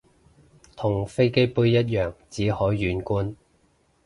[0.75, 3.35] 同飛機杯一樣只可遠觀